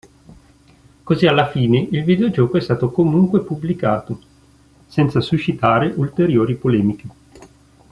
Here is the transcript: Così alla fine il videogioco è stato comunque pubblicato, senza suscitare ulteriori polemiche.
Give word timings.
Così 1.03 1.27
alla 1.27 1.47
fine 1.47 1.77
il 1.91 2.03
videogioco 2.03 2.57
è 2.57 2.59
stato 2.59 2.89
comunque 2.89 3.41
pubblicato, 3.43 4.19
senza 4.87 5.21
suscitare 5.21 5.93
ulteriori 5.95 6.55
polemiche. 6.55 7.07